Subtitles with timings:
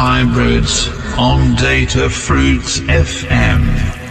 [0.00, 0.86] hybrids
[1.18, 4.07] on Datafruits FM.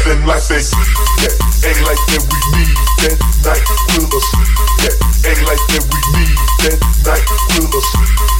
[0.00, 0.64] Nothing like that.
[1.20, 2.72] Yeah, act like that we need
[3.04, 4.28] that night with us.
[4.80, 4.96] Yeah,
[5.28, 7.88] act like that we need that night with us.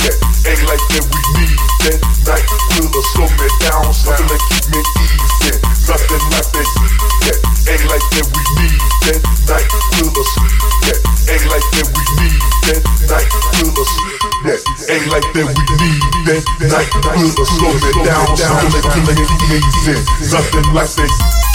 [0.01, 0.17] Yeah,
[0.49, 3.07] act like that we need that night with us.
[3.13, 5.53] Slow me down, something to keep me easy.
[5.85, 6.65] Nothing like that.
[7.29, 7.37] Yeah,
[7.77, 9.69] act like that we need that night
[10.01, 10.33] with us.
[10.89, 10.97] Yeah,
[11.29, 12.41] act like that we need
[12.73, 13.93] that night with us.
[14.49, 16.41] Yeah, act like that we need that
[16.73, 17.53] night with us.
[17.53, 20.01] Slow me down, something to keep me easy.
[20.33, 21.50] Nothing like that.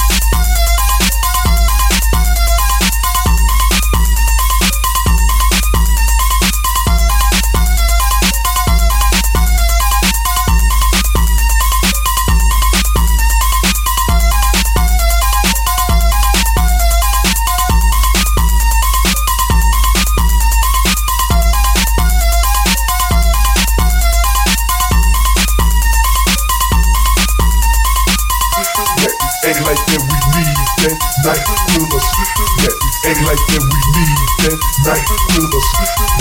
[33.35, 34.15] Like that we need
[34.47, 34.55] that
[34.87, 35.67] night with us.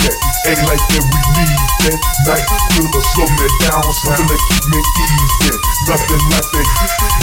[0.03, 1.55] Yeah, act like that we need
[1.87, 1.97] that
[2.27, 3.05] night with us.
[3.15, 5.51] Slow me down, something to keep me easy.
[5.87, 6.67] Nothing like that.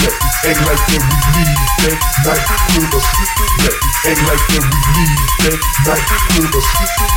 [0.01, 3.07] Yeah, act like that we need that night with us.
[3.61, 3.77] Yeah,
[4.09, 5.13] act like that we need
[5.45, 6.09] that night
[6.41, 6.69] with us.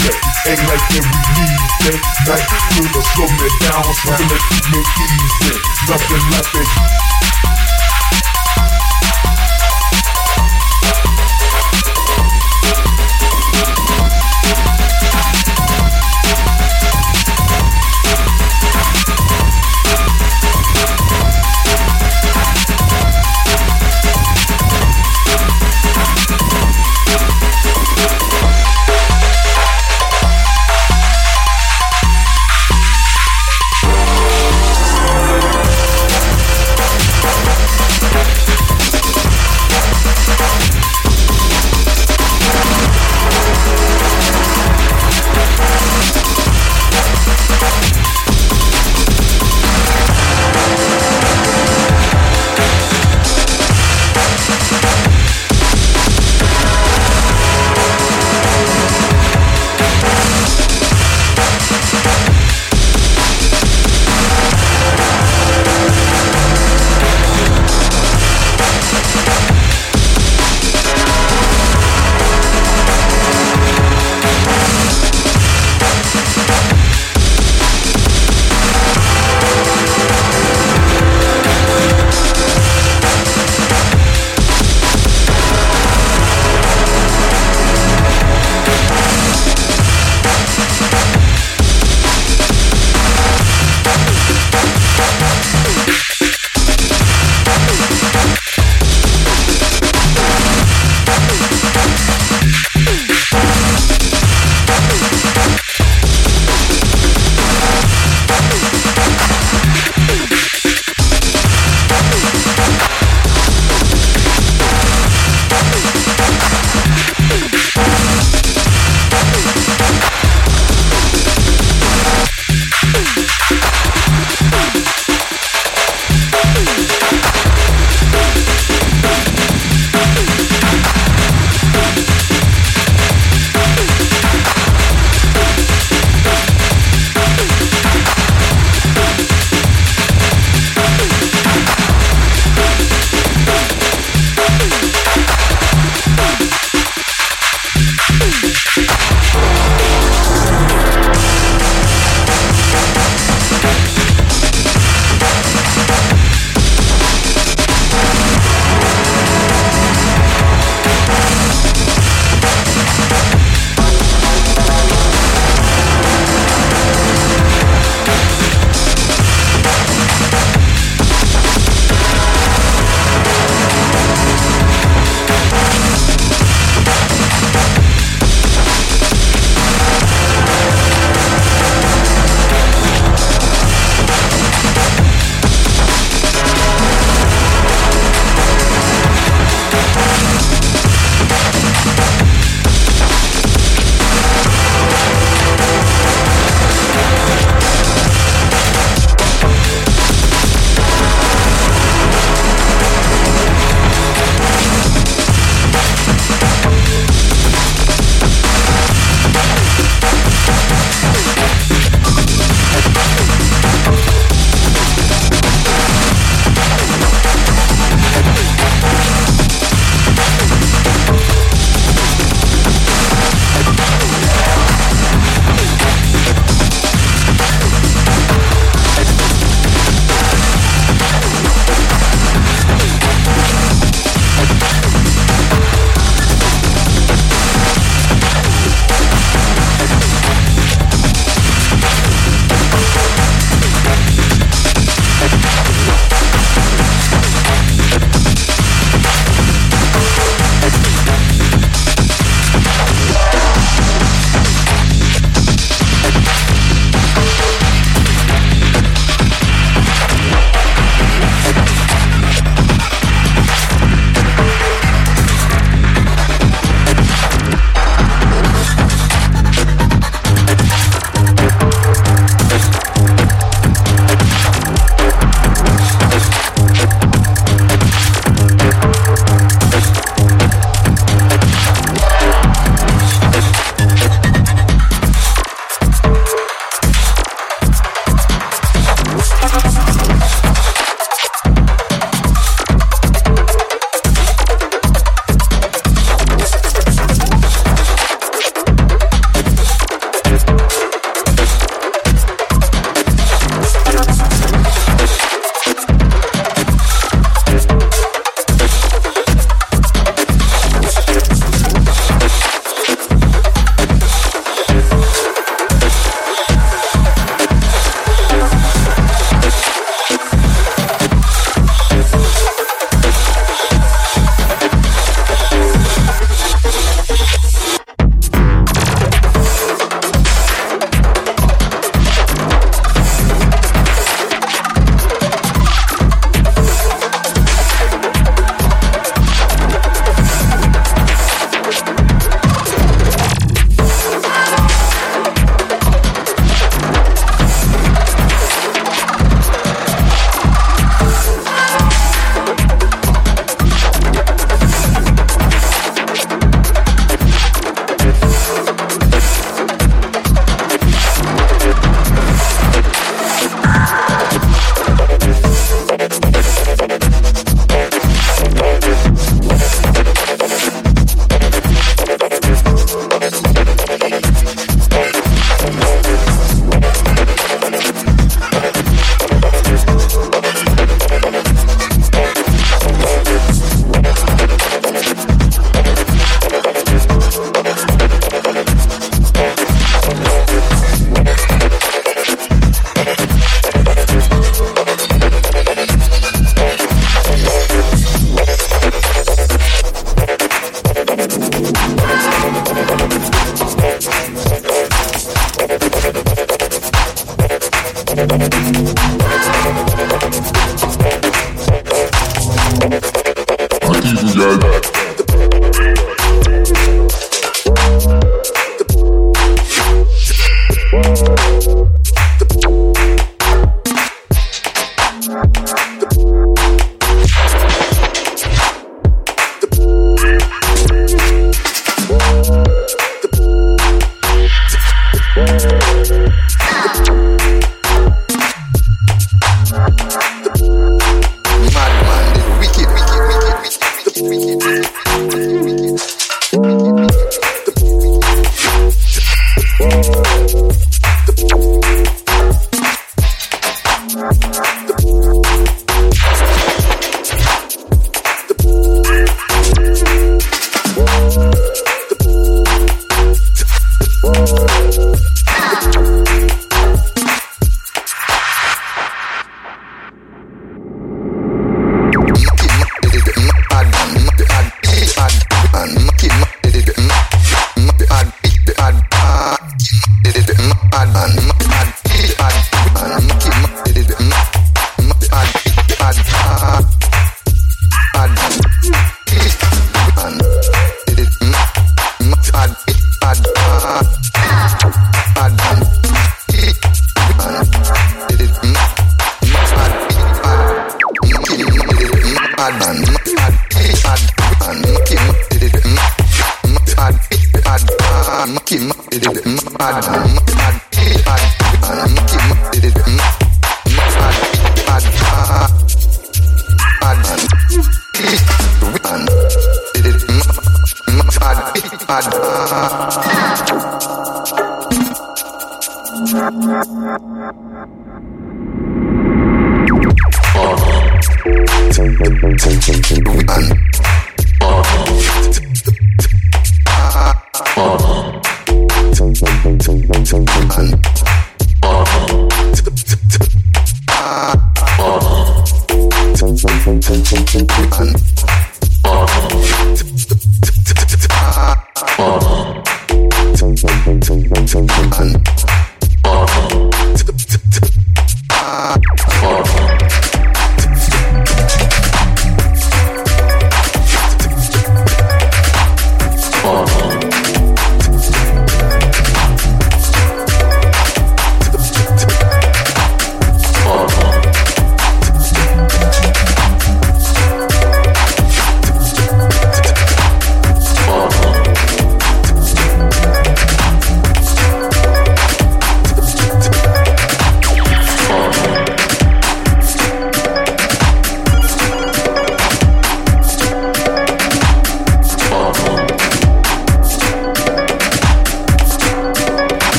[0.00, 0.16] Yeah,
[0.48, 2.46] act like that we need that night
[2.80, 3.06] with us.
[3.12, 5.54] Slow me down, something to keep me easy.
[5.92, 7.31] Nothing like that.